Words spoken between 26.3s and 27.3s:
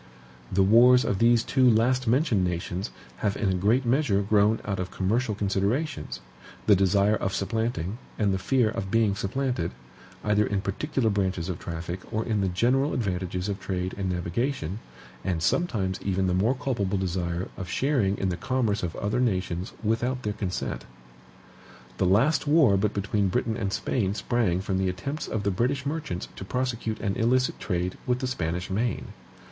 to prosecute an